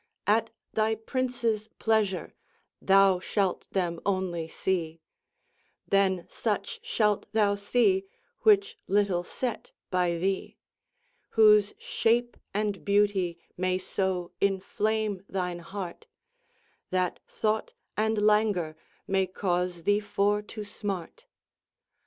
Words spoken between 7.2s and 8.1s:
thou see